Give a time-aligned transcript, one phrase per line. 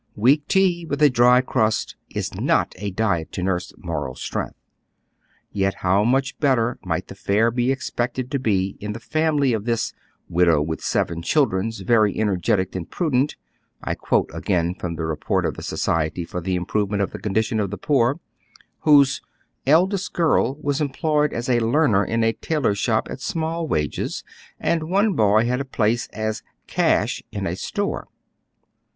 [0.15, 4.57] Weak tea with a dry crust is not a diet to nnree moral strength
[5.51, 9.65] Yet how much better might the fare be expected to be in the family of
[9.65, 9.93] tliia"
[10.37, 13.35] widow with seven children, very ener getic and prudent
[13.83, 17.59] "—I quote again from the report of the Society for the Improvement of the Condition
[17.59, 18.19] of the Poor—
[18.85, 19.21] whose"
[19.77, 24.23] eldest girl was employed as a learner in a tailor's shop at small wages,
[24.59, 28.07] and one boy had a place as' cash' in a store.